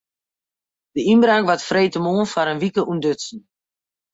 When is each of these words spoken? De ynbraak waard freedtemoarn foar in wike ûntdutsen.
De 0.95 1.01
ynbraak 1.13 1.45
waard 1.47 1.67
freedtemoarn 1.69 2.31
foar 2.33 2.51
in 2.53 2.61
wike 2.63 2.81
ûntdutsen. 2.91 3.39